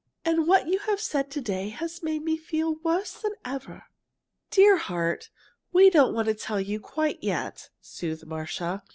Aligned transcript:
And 0.25 0.47
what 0.47 0.67
you 0.67 0.79
have 0.79 0.99
said 0.99 1.29
to 1.29 1.41
day 1.41 1.69
has 1.69 2.01
made 2.01 2.23
me 2.23 2.35
feel 2.35 2.73
worse 2.81 3.13
than 3.21 3.33
ever." 3.45 3.83
"Dear 4.49 4.77
heart, 4.77 5.29
we 5.71 5.91
don't 5.91 6.15
want 6.15 6.27
to 6.27 6.33
tell 6.33 6.59
you 6.59 6.79
quite 6.79 7.21
yet," 7.23 7.69
soothed 7.81 8.25
Marcia. 8.25 8.81